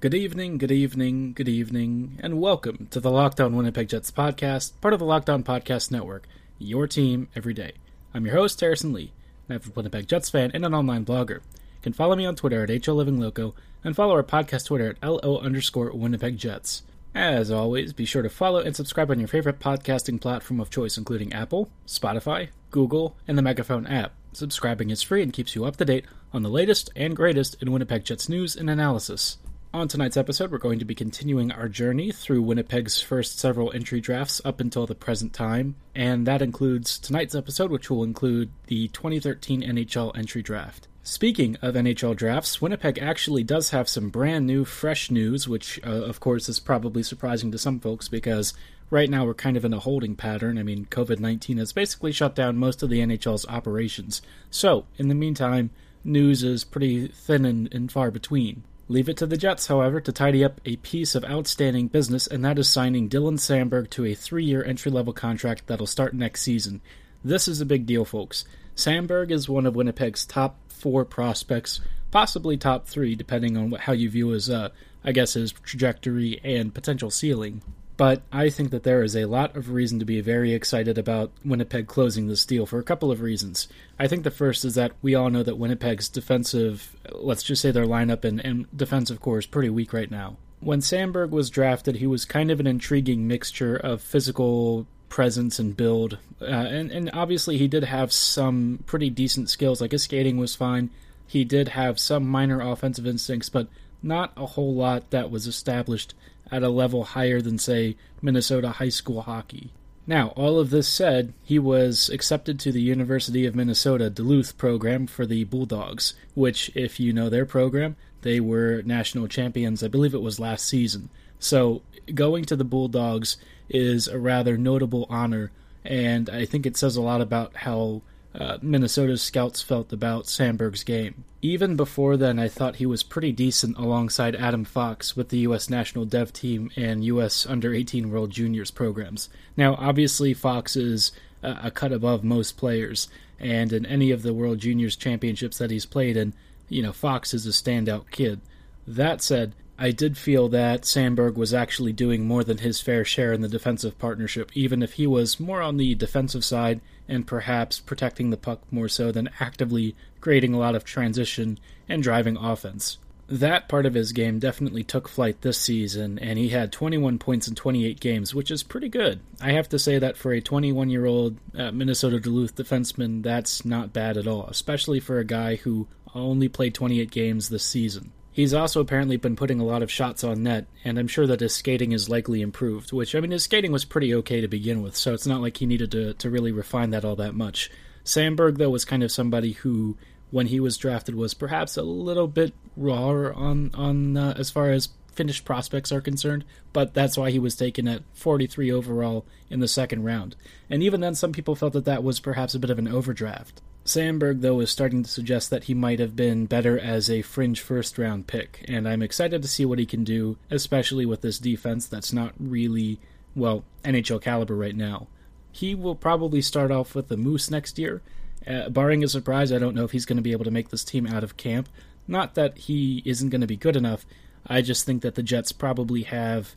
[0.00, 4.72] Good evening, good evening, good evening, and welcome to the Locked On Winnipeg Jets podcast,
[4.80, 6.26] part of the Locked On Podcast Network,
[6.58, 7.72] your team every day.
[8.14, 9.12] I'm your host, Harrison Lee,
[9.46, 11.40] an avid Winnipeg Jets fan and an online blogger.
[11.40, 13.52] You can follow me on Twitter at HOLivingLoco
[13.84, 16.82] and follow our podcast Twitter at LO underscore Winnipeg Jets.
[17.14, 20.96] As always, be sure to follow and subscribe on your favorite podcasting platform of choice,
[20.96, 24.14] including Apple, Spotify, Google, and the Megaphone app.
[24.32, 27.70] Subscribing is free and keeps you up to date on the latest and greatest in
[27.70, 29.36] Winnipeg Jets news and analysis.
[29.72, 34.00] On tonight's episode, we're going to be continuing our journey through Winnipeg's first several entry
[34.00, 38.88] drafts up until the present time, and that includes tonight's episode, which will include the
[38.88, 40.88] 2013 NHL entry draft.
[41.04, 46.02] Speaking of NHL drafts, Winnipeg actually does have some brand new, fresh news, which, uh,
[46.02, 48.54] of course, is probably surprising to some folks because
[48.90, 50.58] right now we're kind of in a holding pattern.
[50.58, 54.20] I mean, COVID 19 has basically shut down most of the NHL's operations.
[54.50, 55.70] So, in the meantime,
[56.02, 58.64] news is pretty thin and, and far between.
[58.90, 62.44] Leave it to the Jets, however, to tidy up a piece of outstanding business, and
[62.44, 66.42] that is signing Dylan Samberg to a three year entry level contract that'll start next
[66.42, 66.80] season.
[67.22, 68.44] This is a big deal, folks.
[68.74, 71.78] Samberg is one of Winnipeg's top four prospects,
[72.10, 74.70] possibly top three, depending on how you view his, uh,
[75.04, 77.62] I guess, his trajectory and potential ceiling.
[78.00, 81.32] But I think that there is a lot of reason to be very excited about
[81.44, 83.68] Winnipeg closing this deal for a couple of reasons.
[83.98, 87.70] I think the first is that we all know that Winnipeg's defensive, let's just say
[87.70, 90.38] their lineup and, and defensive core is pretty weak right now.
[90.60, 95.76] When Samberg was drafted, he was kind of an intriguing mixture of physical presence and
[95.76, 96.16] build.
[96.40, 100.56] Uh, and, and obviously, he did have some pretty decent skills, like his skating was
[100.56, 100.88] fine.
[101.26, 103.68] He did have some minor offensive instincts, but
[104.02, 106.14] not a whole lot that was established
[106.50, 109.70] at a level higher than, say, Minnesota high school hockey.
[110.06, 115.06] Now, all of this said, he was accepted to the University of Minnesota Duluth program
[115.06, 120.14] for the Bulldogs, which, if you know their program, they were national champions, I believe
[120.14, 121.10] it was last season.
[121.38, 123.36] So, going to the Bulldogs
[123.68, 125.52] is a rather notable honor,
[125.84, 128.02] and I think it says a lot about how
[128.34, 131.24] uh, Minnesota's scouts felt about Samberg's game.
[131.42, 135.70] Even before then, I thought he was pretty decent alongside Adam Fox with the U.S.
[135.70, 137.46] national dev team and U.S.
[137.46, 139.28] under 18 World Juniors programs.
[139.56, 143.08] Now, obviously, Fox is a cut above most players,
[143.38, 146.34] and in any of the World Juniors championships that he's played in,
[146.68, 148.40] you know, Fox is a standout kid.
[148.86, 153.32] That said, I did feel that Samberg was actually doing more than his fair share
[153.32, 157.80] in the defensive partnership, even if he was more on the defensive side and perhaps
[157.80, 161.58] protecting the puck more so than actively creating a lot of transition
[161.88, 162.98] and driving offense.
[163.26, 167.48] That part of his game definitely took flight this season, and he had 21 points
[167.48, 169.20] in 28 games, which is pretty good.
[169.40, 173.64] I have to say that for a 21 year old uh, Minnesota Duluth defenseman, that's
[173.64, 178.12] not bad at all, especially for a guy who only played 28 games this season.
[178.32, 181.40] He's also apparently been putting a lot of shots on net, and I'm sure that
[181.40, 184.82] his skating is likely improved, which, I mean, his skating was pretty okay to begin
[184.82, 187.70] with, so it's not like he needed to, to really refine that all that much.
[188.04, 189.96] Samberg, though, was kind of somebody who,
[190.30, 194.70] when he was drafted, was perhaps a little bit raw on, on uh, as far
[194.70, 199.58] as finished prospects are concerned, but that's why he was taken at 43 overall in
[199.58, 200.36] the second round.
[200.70, 203.60] And even then, some people felt that that was perhaps a bit of an overdraft.
[203.84, 207.60] Samberg, though, is starting to suggest that he might have been better as a fringe
[207.60, 211.38] first round pick, and I'm excited to see what he can do, especially with this
[211.38, 213.00] defense that's not really,
[213.34, 215.08] well, NHL caliber right now.
[215.50, 218.02] He will probably start off with the Moose next year.
[218.46, 220.68] Uh, barring a surprise, I don't know if he's going to be able to make
[220.68, 221.68] this team out of camp.
[222.06, 224.04] Not that he isn't going to be good enough,
[224.46, 226.54] I just think that the Jets probably have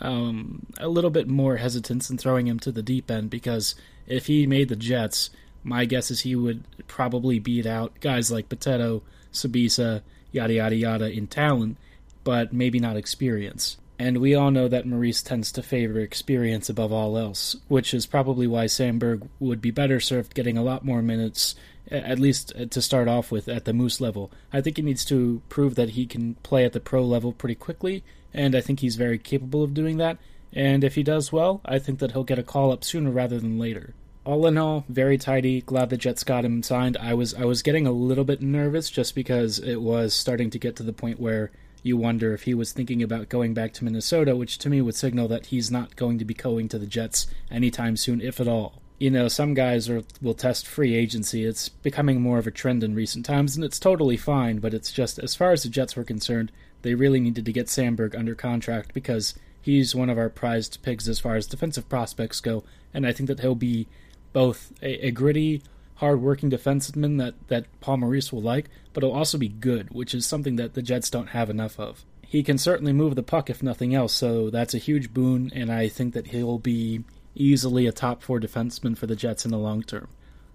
[0.00, 3.74] um, a little bit more hesitance in throwing him to the deep end because
[4.06, 5.30] if he made the Jets,
[5.64, 9.00] my guess is he would probably beat out guys like Bitetto,
[9.32, 11.78] Sbisa, yada yada yada in talent,
[12.22, 13.78] but maybe not experience.
[13.98, 18.06] And we all know that Maurice tends to favor experience above all else, which is
[18.06, 21.54] probably why Samberg would be better served getting a lot more minutes,
[21.90, 24.32] at least uh, to start off with, at the Moose level.
[24.52, 27.54] I think he needs to prove that he can play at the pro level pretty
[27.54, 28.02] quickly,
[28.34, 30.18] and I think he's very capable of doing that.
[30.52, 33.38] And if he does well, I think that he'll get a call up sooner rather
[33.38, 33.94] than later
[34.24, 35.60] all in all, very tidy.
[35.60, 36.96] Glad the Jets got him signed.
[36.96, 40.58] I was I was getting a little bit nervous just because it was starting to
[40.58, 41.50] get to the point where
[41.82, 44.94] you wonder if he was thinking about going back to Minnesota, which to me would
[44.94, 48.48] signal that he's not going to be going to the Jets anytime soon, if at
[48.48, 48.80] all.
[48.98, 51.44] You know, some guys are, will test free agency.
[51.44, 54.92] It's becoming more of a trend in recent times, and it's totally fine, but it's
[54.92, 56.50] just, as far as the Jets were concerned,
[56.80, 61.06] they really needed to get Samberg under contract because he's one of our prized pigs
[61.06, 63.88] as far as defensive prospects go, and I think that he'll be
[64.34, 65.62] both a, a gritty,
[65.94, 70.26] hard-working defenseman that, that Paul Maurice will like, but he'll also be good, which is
[70.26, 72.04] something that the Jets don't have enough of.
[72.34, 75.70] he can certainly move the puck if nothing else, so that's a huge boon, and
[75.70, 77.04] I think that he'll be
[77.36, 80.08] easily a top four defenseman for the Jets in the long term.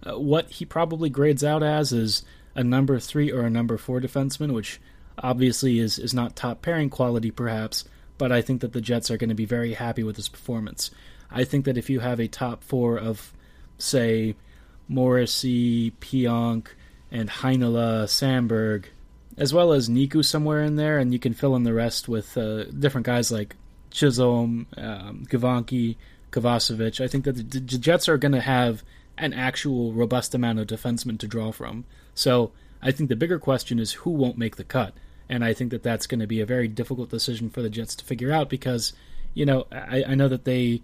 [0.06, 2.24] Uh, what he probably grades out as is
[2.54, 4.82] a number three or a number four defenseman, which
[5.20, 7.86] obviously is, is not top pairing quality, perhaps,
[8.18, 10.92] but I think that the Jets are going to be very happy with his performance.
[11.32, 13.32] I think that if you have a top four of,
[13.80, 14.36] say,
[14.88, 16.68] Morrissey, Pionk,
[17.12, 18.86] and Heinola, Samberg,
[19.38, 22.38] as well as Niku somewhere in there, and you can fill in the rest with
[22.38, 23.56] uh, different guys like
[23.90, 25.96] Chisholm, um, Gawanke,
[26.32, 27.02] Kovacevic.
[27.02, 28.84] I think that the, the Jets are going to have
[29.18, 31.86] an actual robust amount of defensemen to draw from.
[32.14, 32.52] So
[32.82, 34.94] I think the bigger question is who won't make the cut,
[35.28, 37.96] and I think that that's going to be a very difficult decision for the Jets
[37.96, 38.94] to figure out because,
[39.34, 40.82] you know, I, I know that they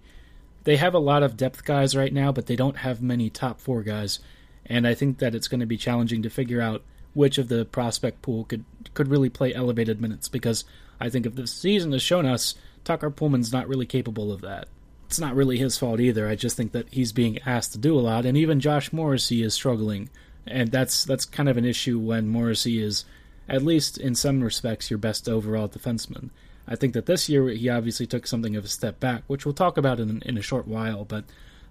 [0.66, 3.60] they have a lot of depth guys right now, but they don't have many top
[3.60, 4.18] four guys,
[4.66, 6.82] and I think that it's going to be challenging to figure out
[7.14, 10.64] which of the prospect pool could could really play elevated minutes because
[11.00, 14.68] I think if the season has shown us Tucker Poolman's not really capable of that.
[15.06, 16.28] It's not really his fault either.
[16.28, 19.42] I just think that he's being asked to do a lot, and even Josh Morrissey
[19.42, 20.10] is struggling,
[20.48, 23.04] and that's that's kind of an issue when Morrissey is,
[23.48, 26.30] at least in some respects, your best overall defenseman.
[26.68, 29.54] I think that this year he obviously took something of a step back, which we'll
[29.54, 31.04] talk about in in a short while.
[31.04, 31.24] But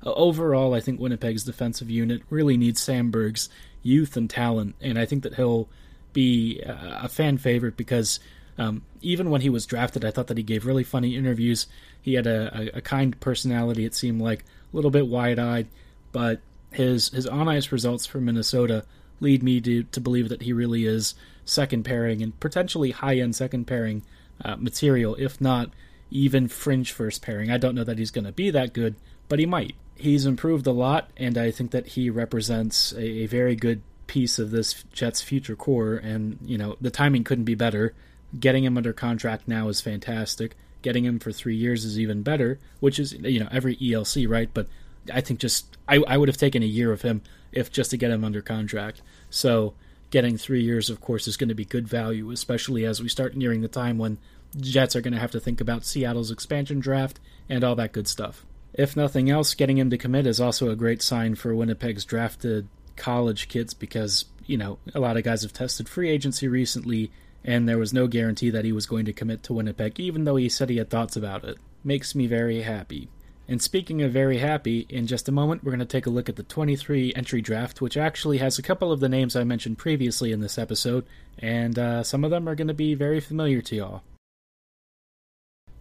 [0.06, 3.50] uh, overall, I think Winnipeg's defensive unit really needs Samberg's
[3.84, 5.68] youth and talent, and I think that he'll
[6.14, 8.22] be a fan favorite because
[8.58, 11.68] um, even when he was drafted, I thought that he gave really funny interviews.
[12.02, 13.86] He had a, a, a kind personality.
[13.86, 15.68] It seemed like a little bit wide eyed,
[16.12, 16.40] but
[16.72, 18.86] his his on ice results for Minnesota
[19.20, 21.16] lead me to to believe that he really is
[21.46, 24.04] second pairing and potentially high end second pairing
[24.44, 25.72] uh, material, if not
[26.12, 27.52] even fringe first pairing.
[27.52, 28.96] I don't know that he's going to be that good,
[29.28, 33.26] but he might he's improved a lot, and I think that he represents a, a,
[33.28, 35.96] very good piece of this Jets future core.
[35.96, 37.94] And you know, the timing couldn't be better.
[38.38, 40.56] Getting him under contract now is fantastic.
[40.82, 44.50] Getting him for three years is even better, which is you know every ELC, right?
[44.54, 44.68] But
[45.12, 47.22] I think just I, I would have taken a year of him
[47.52, 49.02] if just to get him under contract.
[49.30, 49.74] So
[50.10, 53.36] getting three years, of course, is going to be good value, especially as we start
[53.36, 54.18] nearing the time when
[54.60, 57.20] Jets are going to have to think about Seattle's expansion draft
[57.50, 58.46] and all that good stuff.
[58.74, 62.68] If nothing else, getting him to commit is also a great sign for Winnipeg's drafted
[62.96, 67.12] college kids because, you know, a lot of guys have tested free agency recently
[67.44, 70.36] and there was no guarantee that he was going to commit to Winnipeg, even though
[70.36, 71.58] he said he had thoughts about it.
[71.84, 73.08] Makes me very happy.
[73.48, 76.30] And speaking of very happy, in just a moment we're going to take a look
[76.30, 79.78] at the 23 entry draft, which actually has a couple of the names I mentioned
[79.78, 81.06] previously in this episode,
[81.38, 84.04] and uh, some of them are going to be very familiar to y'all.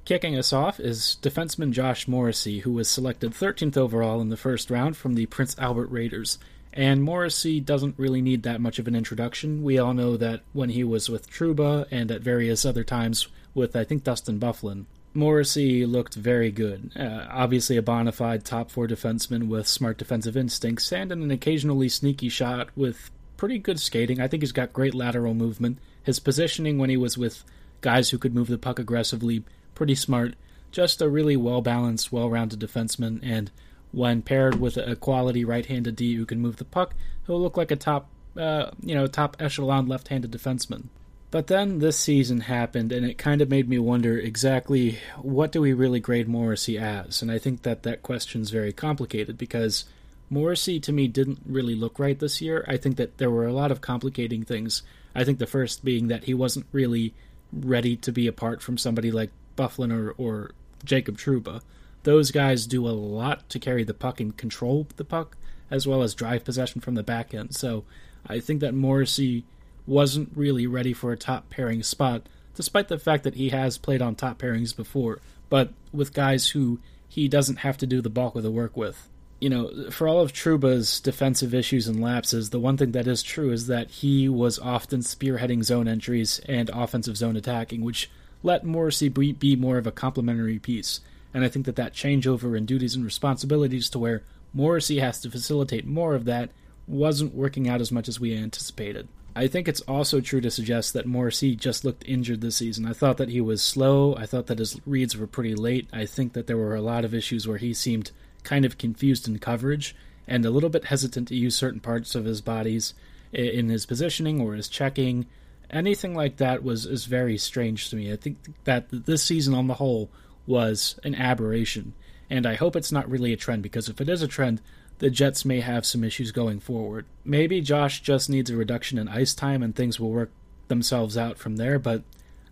[0.05, 4.70] Kicking us off is defenseman Josh Morrissey, who was selected 13th overall in the first
[4.70, 6.38] round from the Prince Albert Raiders.
[6.75, 9.62] And Morrissey doesn't really need that much of an introduction.
[9.62, 13.75] We all know that when he was with Trouba and at various other times with,
[13.76, 14.84] I think, Dustin Byfuglien,
[15.14, 16.90] Morrissey looked very good.
[16.99, 21.88] Uh, obviously, a bona fide top four defenseman with smart defensive instincts and an occasionally
[21.88, 24.20] sneaky shot with pretty good skating.
[24.20, 25.78] I think he's got great lateral movement.
[26.02, 27.44] His positioning when he was with
[27.81, 29.44] guys who could move the puck aggressively
[29.75, 30.34] pretty smart,
[30.72, 33.50] just a really well balanced, well rounded defenseman, and
[33.93, 36.94] when paired with a quality right handed D who can move the puck,
[37.26, 40.88] he'll look like a top, uh, you know, top echelon left handed defenseman.
[41.34, 45.61] But then this season happened, and it kind of made me wonder exactly what do
[45.61, 47.23] we really grade Morrissey as?
[47.23, 49.85] And I think that that question's very complicated because
[50.30, 52.64] Morrissey to me didn't really look right this year.
[52.68, 54.85] I think that there were a lot of complicating things.
[55.12, 57.14] I think the first being that he wasn't really
[57.52, 60.52] ready to be apart from somebody like Byfuglien or, or
[60.85, 61.62] Jacob Trouba.
[62.04, 65.37] Those guys do a lot to carry the puck and control the puck,
[65.68, 67.56] as well as drive possession from the back end.
[67.56, 67.82] So
[68.25, 69.44] I think that Morrissey
[69.87, 74.03] wasn't really ready for a top pairing spot, despite the fact that he has played
[74.03, 78.35] on top pairings before, but with guys who he doesn't have to do the bulk
[78.35, 79.09] of the work with.
[79.41, 83.23] You know, for all of Trouba's defensive issues and lapses, the one thing that is
[83.23, 88.11] true is that he was often spearheading zone entries and offensive zone attacking, which
[88.43, 91.00] let Morrissey be more of a complementary piece.
[91.35, 94.23] And I think that that changeover in duties and responsibilities to where
[94.53, 96.50] Morrissey has to facilitate more of that
[96.87, 99.09] wasn't working out as much as we anticipated.
[99.37, 102.87] I think it's also true to suggest that Morrissey just looked injured this season.
[102.87, 104.14] I thought that he was slow.
[104.17, 105.88] I thought that his reads were pretty late.
[105.93, 108.12] I think that there were a lot of issues where he seemed
[108.45, 109.97] kind of confused in coverage
[110.29, 112.95] and a little bit hesitant to use certain parts of his bodies
[113.33, 115.26] in his positioning or his checking
[115.71, 118.12] anything like that was is very strange to me.
[118.12, 120.11] I think that this season on the whole
[120.47, 121.95] was an aberration,
[122.31, 124.61] and I hope it's not really a trend because if it is a trend,
[124.98, 127.06] the Jets may have some issues going forward.
[127.24, 130.30] Maybe Josh just needs a reduction in ice time and things will work
[130.68, 132.02] themselves out from there, but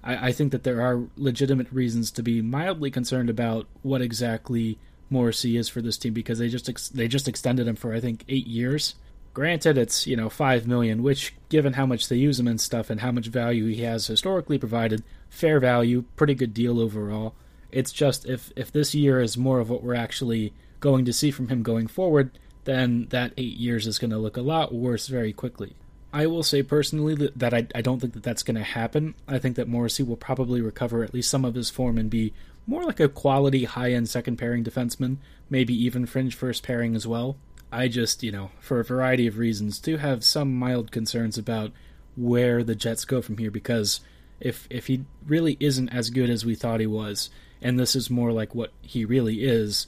[0.02, 4.78] I, I think that there are legitimate reasons to be mildly concerned about what exactly
[5.10, 8.00] Morrissey is for this team because they just ex- they just extended him for I
[8.00, 8.94] think eight years.
[9.34, 12.90] Granted, it's you know five million, which given how much they use him and stuff
[12.90, 17.34] and how much value he has historically provided, fair value, pretty good deal overall.
[17.70, 20.52] It's just if if this year is more of what we're actually
[20.82, 24.36] going to see from him going forward, then that eight years is going to look
[24.36, 25.74] a lot worse very quickly.
[26.12, 29.14] I will say personally that, I, I don't think that that's going to happen.
[29.26, 32.34] I think that Morrissey will probably recover at least some of his form and be
[32.66, 35.16] more like a quality high end second pairing defenseman,
[35.48, 37.36] maybe even fringe first pairing as well.
[37.70, 41.72] I just, you know, for a variety of reasons, do have some mild concerns about
[42.16, 44.00] where the Jets go from here because
[44.38, 47.30] if if he really isn't as good as we thought he was,
[47.62, 49.86] and this is more like what he really is,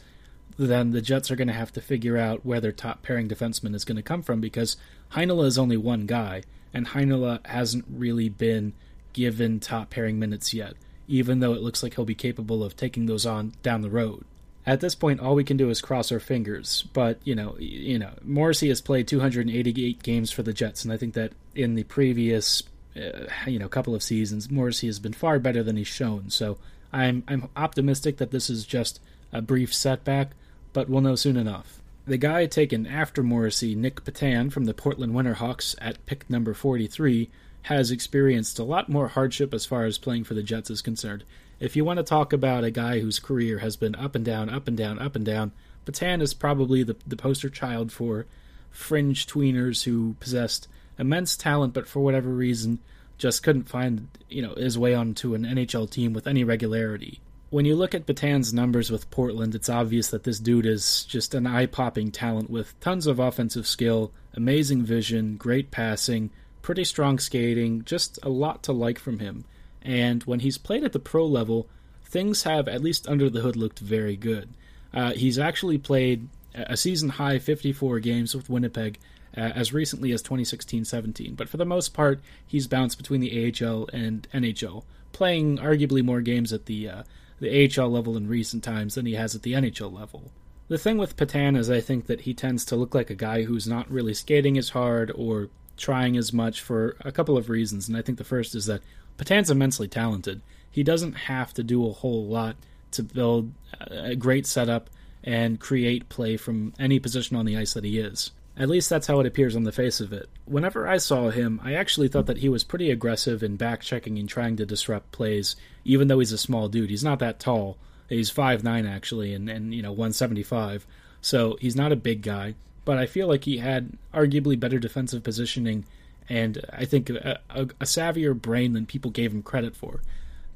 [0.56, 3.74] then the Jets are going to have to figure out where their top pairing defenseman
[3.74, 4.76] is going to come from because
[5.12, 6.42] Heinola is only one guy,
[6.72, 8.72] and Heinola hasn't really been
[9.12, 10.74] given top pairing minutes yet,
[11.08, 14.24] even though it looks like he'll be capable of taking those on down the road.
[14.66, 16.84] At this point, all we can do is cross our fingers.
[16.92, 20.96] But you know, you know, Morrissey has played 288 games for the Jets, and I
[20.96, 22.62] think that in the previous,
[22.96, 26.30] uh, you know, couple of seasons, Morrissey has been far better than he's shown.
[26.30, 26.58] So
[26.92, 29.00] I'm I'm optimistic that this is just
[29.32, 30.30] a brief setback,
[30.74, 31.80] but we'll know soon enough.
[32.06, 37.30] The guy taken after Morrissey, Nick Petan from the Portland Winterhawks at pick number 43,
[37.62, 41.24] has experienced a lot more hardship as far as playing for the Jets is concerned.
[41.58, 44.50] If you want to talk about a guy whose career has been up and down,
[44.50, 45.52] up and down, up and down,
[45.86, 48.26] Patan is probably the, the poster child for
[48.70, 52.80] fringe tweeners who possessed immense talent, but for whatever reason
[53.16, 57.20] just couldn't find you know his way onto an NHL team with any regularity
[57.54, 61.36] when you look at Petan's numbers with Portland, it's obvious that this dude is just
[61.36, 66.30] an eye popping talent with tons of offensive skill, amazing vision, great passing,
[66.62, 69.44] pretty strong skating, just a lot to like from him.
[69.82, 71.68] And when he's played at the pro level,
[72.02, 74.48] things have, at least under the hood, looked very good.
[74.92, 78.98] Uh, he's actually played a season high 54 games with Winnipeg
[79.36, 83.30] uh, as recently as 2016 17, but for the most part, he's bounced between the
[83.62, 84.82] AHL and NHL,
[85.12, 87.02] playing arguably more games at the uh,
[87.40, 90.30] the AHL level in recent times than he has at the NHL level.
[90.68, 93.42] The thing with Petan is I think that he tends to look like a guy
[93.42, 97.88] who's not really skating as hard or trying as much for a couple of reasons,
[97.88, 98.82] and I think the first is that
[99.18, 100.40] Petan's immensely talented.
[100.70, 102.56] He doesn't have to do a whole lot
[102.92, 104.88] to build a great setup
[105.22, 108.30] and create play from any position on the ice that he is.
[108.56, 110.28] At least that's how it appears on the face of it.
[110.44, 114.18] Whenever I saw him, I actually thought that he was pretty aggressive in back checking
[114.18, 116.90] and trying to disrupt plays, even though he's a small dude.
[116.90, 117.76] He's not that tall.
[118.08, 120.86] He's five nine actually, and, and you know, 175.
[121.20, 125.24] So he's not a big guy, but I feel like he had arguably better defensive
[125.24, 125.84] positioning
[126.28, 130.00] and I think a, a, a savvier brain than people gave him credit for.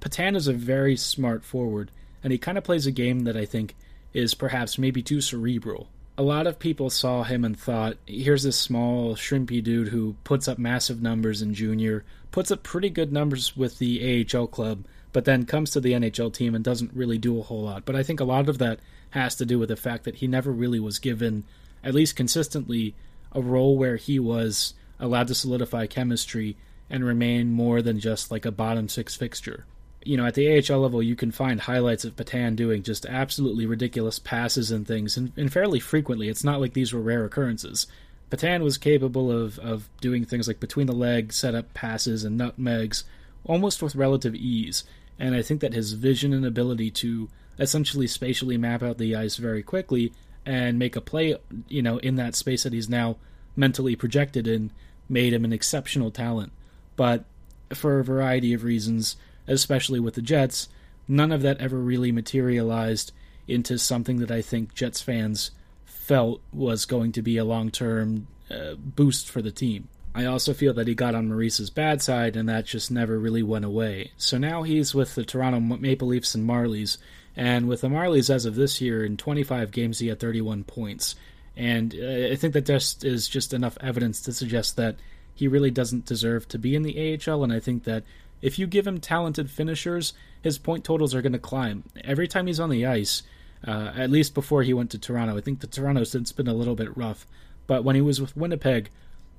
[0.01, 1.91] Petan is a very smart forward,
[2.23, 3.75] and he kind of plays a game that I think
[4.15, 5.89] is perhaps maybe too cerebral
[6.19, 10.49] a lot of people saw him and thought, here's this small, shrimpy dude who puts
[10.49, 15.25] up massive numbers in junior, puts up pretty good numbers with the AHL club, but
[15.25, 17.85] then comes to the NHL team and doesn't really do a whole lot.
[17.85, 20.27] But I think a lot of that has to do with the fact that he
[20.27, 21.45] never really was given,
[21.85, 22.97] at least consistently,
[23.31, 26.57] a role where he was allowed to solidify chemistry
[26.91, 29.67] and remain more than just like a bottom six fixture
[30.09, 33.67] you know, at the AHL level, you can find highlights of Petan doing just absolutely
[33.67, 36.31] ridiculous passes and things, and, and fairly frequently.
[36.31, 37.87] It's not like these were rare occurrences.
[38.31, 43.05] Petan was capable of, of doing things like between the leg setup passes and nutmegs
[43.45, 44.83] almost with relative ease.
[45.19, 49.37] And I think that his vision and ability to essentially spatially map out the ice
[49.37, 50.15] very quickly
[50.47, 51.37] and make a play,
[51.69, 53.19] you know, in that space that he's now
[53.57, 54.71] mentally projected in
[55.07, 56.53] made him an exceptional talent.
[56.97, 57.27] But
[57.75, 59.17] for a variety of reasons,
[59.49, 60.69] especially with the Jets,
[61.09, 63.13] none of that ever really materialized
[63.49, 65.51] into something that I think Jets fans
[65.85, 69.89] felt was going to be a long term uh, boost for the team.
[70.15, 73.43] I also feel that he got on Maurice's bad side, and that just never really
[73.43, 74.11] went away.
[74.17, 76.99] So now he's with the Toronto Maple Leafs and Marlies,
[77.37, 81.15] and with the Marlies as of this year, in 25 games, he had 31 points.
[81.57, 84.97] And uh, I think that just is just enough evidence to suggest that
[85.35, 88.03] he really doesn't deserve to be in the AHL, and I think that
[88.41, 91.85] if you give him talented finishers, his point totals are going to climb.
[92.05, 93.23] Every time he's on the ice,
[93.67, 96.55] uh, at least before he went to Toronto, I think the Toronto since been a
[96.55, 97.27] little bit rough.
[97.67, 98.91] But when he was with Winnipeg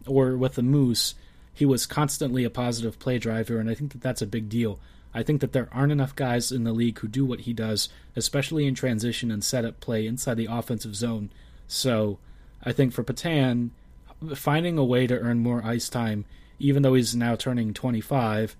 [0.06, 1.15] or with the Moose,
[1.53, 4.79] he was constantly a positive play driver, and I think that that's a big deal.
[5.13, 7.89] I think that there aren't enough guys in the league who do what he does,
[8.15, 11.32] especially in transition and setup play inside the offensive zone.
[11.68, 12.20] So
[12.63, 13.72] I think for Petan,
[14.36, 16.25] finding a way to earn more ice time,
[16.60, 18.56] even though he's now turning 25,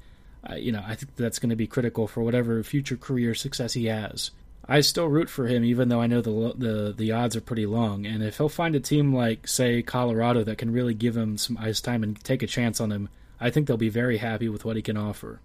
[0.56, 3.86] you know, I think that's going to be critical for whatever future career success he
[3.86, 4.32] has.
[4.68, 7.66] I still root for him, even though I know the the the odds are pretty
[7.66, 8.06] long.
[8.06, 11.58] And if he'll find a team like, say, Colorado that can really give him some
[11.58, 14.66] ice time and take a chance on him, I think they'll be very happy with
[14.66, 15.40] what he can offer.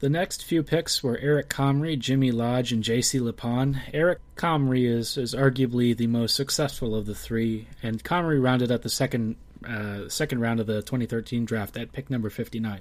[0.00, 3.20] The next few picks were Eric Comrie, Jimmy Lodge, and J.C.
[3.20, 3.80] Lipon.
[3.94, 8.82] Eric Comrie is, is arguably the most successful of the three, and Comrie rounded out
[8.82, 12.80] the second uh, second round of the 2013 draft at pick number 59.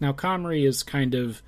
[0.00, 1.42] Now, Comrie is kind of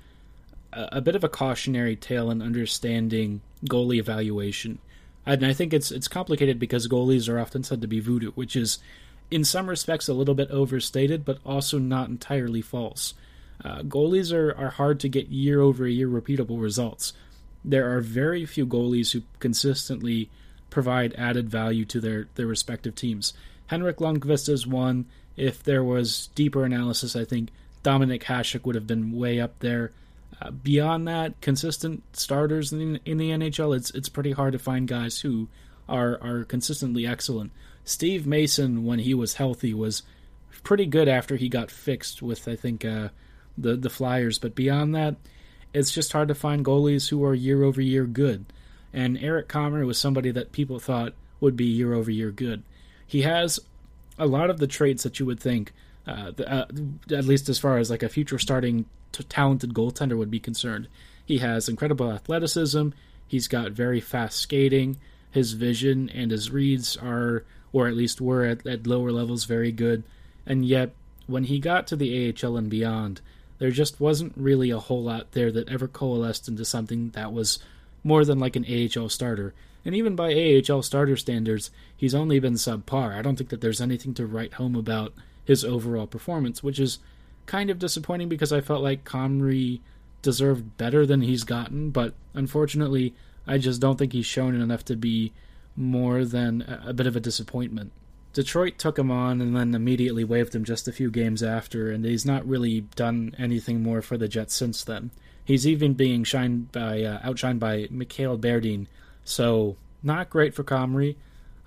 [0.73, 4.79] a, a bit of a cautionary tale in understanding goalie evaluation.
[5.25, 8.55] And I think it's it's complicated because goalies are often said to be voodoo, which
[8.55, 8.79] is
[9.29, 13.13] in some respects a little bit overstated, but also not entirely false.
[13.63, 17.13] Uh, goalies are, are hard to get year over year repeatable results.
[17.65, 20.29] There are very few goalies who consistently
[20.69, 23.33] provide added value to their, their respective teams.
[23.67, 25.05] Henrik Lundqvist is one.
[25.35, 27.49] If there was deeper analysis, I think
[27.83, 29.91] Dominik Hasek would have been way up there.
[30.41, 34.87] Uh, beyond that, consistent starters in, in the NHL, it's it's pretty hard to find
[34.87, 35.47] guys who
[35.87, 37.51] are are consistently excellent.
[37.83, 40.03] Steve Mason, when he was healthy, was
[40.63, 43.09] pretty good after he got fixed with I think uh,
[43.57, 44.37] the the Flyers.
[44.37, 45.15] But beyond that,
[45.73, 48.45] it's just hard to find goalies who are year over year good.
[48.93, 52.63] And Eric Comrie was somebody that people thought would be year over year good.
[53.07, 53.59] He has
[54.19, 55.73] a lot of the traits that you would think,
[56.05, 56.65] uh, the, uh,
[57.11, 60.87] at least as far as like a future starting t- talented goaltender would be concerned.
[61.25, 62.89] He has incredible athleticism.
[63.27, 64.97] He's got very fast skating.
[65.31, 69.71] His vision and his reads are, or at least were at, at lower levels, very
[69.71, 70.03] good.
[70.45, 70.93] And yet,
[71.27, 73.21] when he got to the AHL and beyond,
[73.59, 77.59] there just wasn't really a whole lot there that ever coalesced into something that was
[78.03, 79.53] more than like an AHL starter.
[79.87, 83.15] And even by AHL starter standards, he's only been subpar.
[83.15, 85.13] I don't think that there's anything to write home about
[85.45, 86.99] his overall performance, which is
[87.45, 89.79] kind of disappointing because I felt like Comrie
[90.21, 93.15] deserved better than he's gotten, but unfortunately,
[93.47, 95.31] I just don't think he's shown enough to be
[95.77, 97.93] more than a, bit of a disappointment.
[98.33, 102.03] Detroit took him on and then immediately waived him just a few games after, and
[102.03, 105.11] he's not really done anything more for the Jets since then.
[105.45, 108.87] He's even being shined by uh, outshined by Mikhail Berdin,
[109.27, 111.15] so not great for Comrie.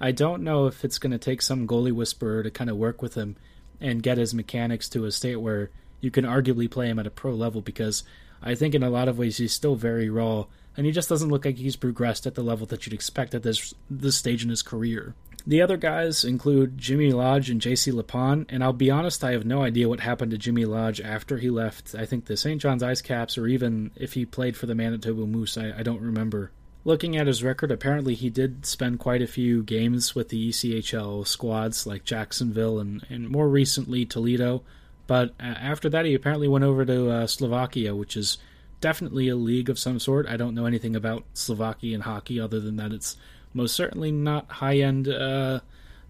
[0.01, 3.03] I don't know if it's going to take some goalie whisperer to kind of work
[3.03, 3.37] with him
[3.81, 5.71] and get his mechanics to a state where
[6.01, 8.03] you can arguably play him at a pro level because
[8.43, 10.47] I think in a lot of ways he's still very raw
[10.77, 13.43] and he just doesn't look like he's progressed at the level that you'd expect at
[13.43, 15.15] this this stage in his career.
[15.47, 19.47] The other guys include Jimmy Lodge and JC Lipon, and I'll be honest, I have
[19.47, 22.61] no idea what happened to Jimmy Lodge after he left, I think, the St.
[22.61, 26.03] John's Ice Caps, or even if he played for the Manitoba Moose, I, I don't
[26.03, 26.51] remember.
[26.83, 31.27] Looking at his record, apparently he did spend quite a few games with the ECHL
[31.27, 34.63] squads like Jacksonville and, and more recently Toledo,
[35.07, 38.39] but uh, after that he apparently went over to uh, Slovakia, which is
[38.81, 40.27] definitely a league of some sort.
[40.27, 43.19] I don't know anything about Slovakian hockey other than that it's
[43.53, 45.61] most certainly not high end, uh,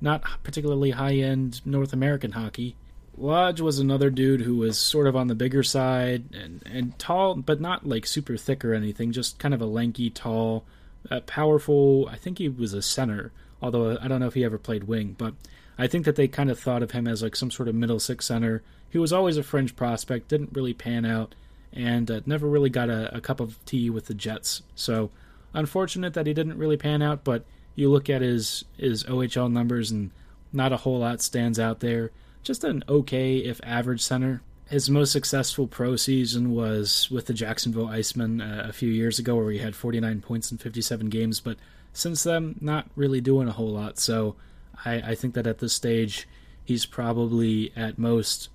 [0.00, 2.76] not particularly high end North American hockey.
[3.16, 7.34] Lodge was another dude who was sort of on the bigger side and, and tall,
[7.34, 10.64] but not like super thick or anything, just kind of a lanky, tall,
[11.10, 12.08] uh, powerful.
[12.10, 15.16] I think he was a center, although I don't know if he ever played wing,
[15.18, 15.34] but
[15.78, 18.00] I think that they kind of thought of him as like some sort of middle
[18.00, 18.62] six center.
[18.88, 21.34] He was always a fringe prospect, didn't really pan out,
[21.72, 24.62] and uh, never really got a, a cup of tea with the Jets.
[24.74, 25.10] So
[25.54, 27.44] unfortunate that he didn't really pan out, but
[27.74, 30.10] you look at his his OHL numbers and
[30.52, 32.10] not a whole lot stands out there.
[32.42, 34.42] Just an okay, if average center.
[34.66, 39.36] His most successful pro season was with the Jacksonville Icemen uh, a few years ago,
[39.36, 41.40] where he had 49 points in 57 games.
[41.40, 41.56] But
[41.92, 43.98] since then, not really doing a whole lot.
[43.98, 44.36] So
[44.84, 46.28] I, I think that at this stage,
[46.64, 48.48] he's probably at most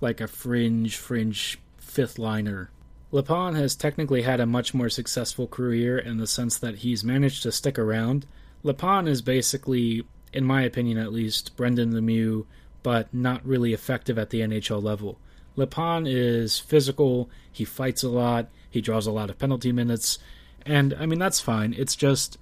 [0.00, 2.70] like a fringe, fringe fifth liner
[3.12, 7.42] Lipon has technically had a much more successful career in the sense that he's managed
[7.42, 8.24] to stick around.
[8.64, 12.46] Lipon is basically, in my opinion at least, Brendan Lemieux,
[12.82, 15.18] but not really effective at the NHL level.
[15.56, 20.18] Lipon is physical, he fights a lot, he draws a lot of penalty minutes,
[20.64, 21.74] and I mean, that's fine.
[21.76, 22.38] It's just,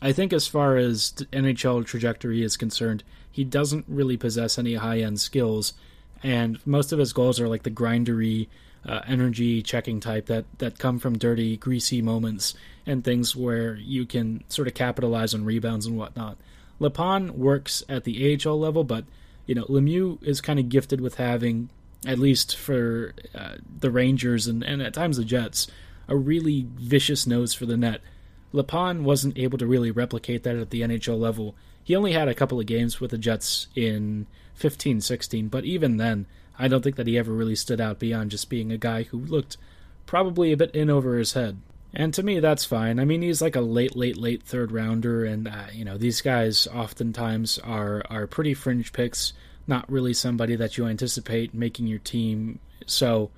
[0.00, 5.00] I think as far as NHL trajectory is concerned, he doesn't really possess any high
[5.00, 5.74] end skills,
[6.22, 8.48] and most of his goals are like the grindery,
[8.86, 12.54] uh, energy checking type that that come from dirty, greasy moments
[12.86, 16.36] and things where you can sort of capitalize on rebounds and whatnot.
[16.80, 19.04] Lipon works at the AHL level, but
[19.46, 21.70] you know Lemieux is kind of gifted with having,
[22.06, 25.68] at least for uh, the Rangers and, and at times the Jets,
[26.08, 28.00] a really vicious nose for the net.
[28.52, 31.54] Lipon wasn't able to really replicate that at the NHL level.
[31.82, 35.96] He only had a couple of games with the Jets in 15 16, but even
[35.96, 36.26] then,
[36.58, 39.18] I don't think that he ever really stood out beyond just being a guy who
[39.18, 39.56] looked
[40.06, 41.58] probably a bit in over his head.
[41.98, 43.00] And to me, that's fine.
[43.00, 46.20] I mean, he's like a late, late, late third rounder, and uh, you know these
[46.20, 49.32] guys oftentimes are are pretty fringe picks,
[49.66, 52.58] not really somebody that you anticipate making your team.
[52.84, 53.30] So,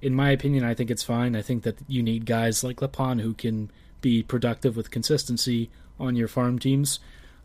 [0.00, 1.36] in my opinion, I think it's fine.
[1.36, 5.68] I think that you need guys like Lipon who can be productive with consistency
[6.00, 7.00] on your farm teams.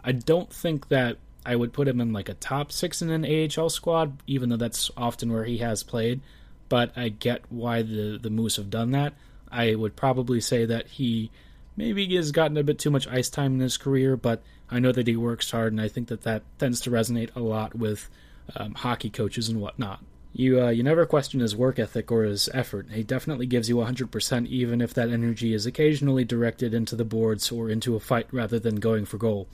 [0.05, 3.25] I don't think that I would put him in like a top six in an
[3.25, 6.21] AHL squad, even though that's often where he has played.
[6.69, 9.15] But I get why the the Moose have done that.
[9.51, 11.31] I would probably say that he
[11.75, 14.91] maybe has gotten a bit too much ice time in his career, but I know
[14.91, 18.09] that he works hard, and I think that that tends to resonate a lot with
[18.55, 20.03] um, hockey coaches and whatnot.
[20.33, 22.87] You uh, you never question his work ethic or his effort.
[22.91, 27.51] He definitely gives you 100%, even if that energy is occasionally directed into the boards
[27.51, 29.47] or into a fight rather than going for goal.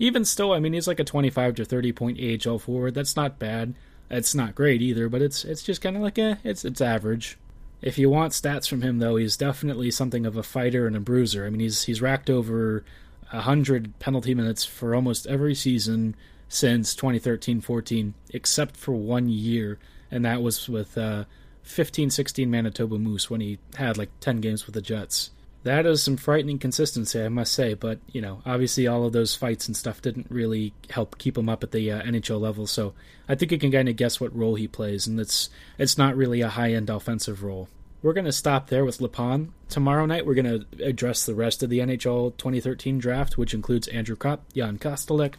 [0.00, 2.94] Even still, I mean, he's like a 25 to 30 point AHL forward.
[2.94, 3.74] That's not bad.
[4.10, 7.38] It's not great either, but it's it's just kind of like eh, it's it's average.
[7.82, 11.00] If you want stats from him, though, he's definitely something of a fighter and a
[11.00, 11.46] bruiser.
[11.46, 12.84] I mean, he's he's racked over
[13.26, 16.14] hundred penalty minutes for almost every season
[16.48, 19.78] since 2013-14, except for one year,
[20.10, 21.24] and that was with uh,
[21.64, 25.30] 15-16 Manitoba Moose when he had like 10 games with the Jets
[25.64, 27.74] that is some frightening consistency, I must say.
[27.74, 31.48] But you know, obviously, all of those fights and stuff didn't really help keep him
[31.48, 32.66] up at the uh, NHL level.
[32.66, 32.94] So
[33.28, 36.16] I think you can kind of guess what role he plays, and it's it's not
[36.16, 37.68] really a high end offensive role.
[38.02, 39.48] We're to stop there with Lipon.
[39.70, 44.14] Tomorrow night, we're to address the rest of the NHL 2013 draft, which includes Andrew
[44.14, 45.36] Copp, Jan Kostalek,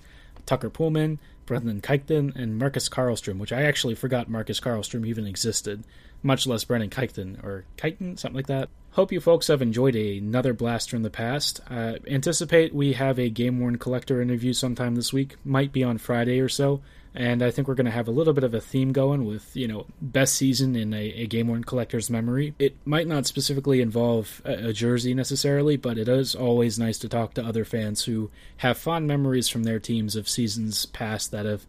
[0.48, 5.84] Tucker Poolman, Brendan Kichton, and Marcus Karlstrom, which I actually forgot Marcus Karlstrom even existed,
[6.26, 8.70] much less Brendan Kichton, or Kichton, something like that.
[8.92, 11.60] Hope you folks have enjoyed another blast from the past.
[11.70, 15.36] Uh, anticipate we have a Game Worn Collector interview sometime this week.
[15.44, 16.82] Might be on Friday or so.
[17.14, 19.56] And I think we're going to have a little bit of a theme going with,
[19.56, 22.56] you know, best season in a, a Game Worn Collector's memory.
[22.60, 27.10] It might not specifically involve a, a jersey necessarily, but it is always nice to
[27.10, 31.46] talk to other fans who have fond memories from their teams of seasons past that
[31.46, 31.66] have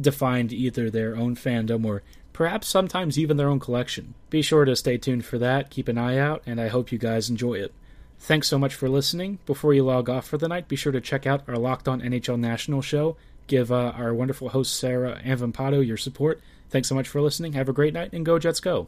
[0.00, 2.02] defined either their own fandom or
[2.34, 4.12] perhaps sometimes even their own collection.
[4.28, 6.98] Be sure to stay tuned for that, keep an eye out, and I hope you
[6.98, 7.72] guys enjoy it.
[8.18, 9.38] Thanks so much for listening.
[9.46, 12.02] Before you log off for the night, be sure to check out our Locked On
[12.02, 13.16] NHL National show.
[13.46, 16.40] Give uh, our wonderful host Sarah Avampato your support.
[16.70, 17.52] Thanks so much for listening.
[17.52, 18.82] Have a great night, and go Jets go.